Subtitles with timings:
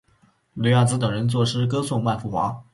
[0.55, 2.63] 柳亚子等人作诗歌颂万福华。